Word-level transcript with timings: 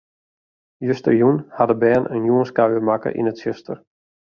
Justerjûn 0.87 1.37
hawwe 1.57 1.69
de 1.73 1.77
bern 1.85 2.05
in 2.15 2.27
jûnskuier 2.31 2.83
makke 2.87 3.09
yn 3.19 3.29
it 3.31 3.37
tsjuster. 3.39 3.77